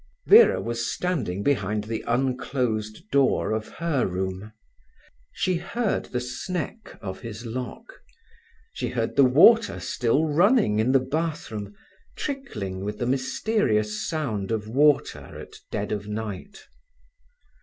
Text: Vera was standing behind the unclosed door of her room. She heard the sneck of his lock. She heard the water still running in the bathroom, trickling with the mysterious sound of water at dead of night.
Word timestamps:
Vera 0.25 0.59
was 0.59 0.91
standing 0.91 1.43
behind 1.43 1.83
the 1.83 2.03
unclosed 2.07 3.07
door 3.11 3.51
of 3.51 3.67
her 3.73 4.07
room. 4.07 4.51
She 5.31 5.57
heard 5.57 6.05
the 6.05 6.19
sneck 6.19 6.97
of 7.03 7.19
his 7.21 7.45
lock. 7.45 8.01
She 8.73 8.89
heard 8.89 9.15
the 9.15 9.23
water 9.23 9.79
still 9.79 10.25
running 10.25 10.79
in 10.79 10.91
the 10.91 10.99
bathroom, 10.99 11.75
trickling 12.15 12.83
with 12.83 12.97
the 12.97 13.05
mysterious 13.05 14.09
sound 14.09 14.49
of 14.49 14.67
water 14.67 15.37
at 15.39 15.57
dead 15.69 15.91
of 15.91 16.07
night. 16.07 16.63